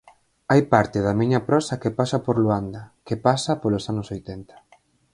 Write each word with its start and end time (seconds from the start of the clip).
Hai 0.51 0.61
parte 0.73 0.97
da 1.05 1.17
miña 1.19 1.41
prosa 1.49 1.79
que 1.81 1.91
pasa 1.99 2.17
por 2.25 2.35
Luanda, 2.43 2.81
que 3.07 3.15
pasa 3.27 3.59
polos 3.61 3.85
anos 3.91 4.11
oitenta. 4.15 4.55